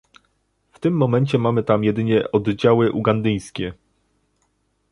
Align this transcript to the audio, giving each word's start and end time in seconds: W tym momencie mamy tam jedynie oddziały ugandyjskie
W 0.71 0.79
tym 0.79 0.93
momencie 0.97 1.37
mamy 1.37 1.63
tam 1.63 1.83
jedynie 1.83 2.31
oddziały 2.31 2.91
ugandyjskie 2.91 3.73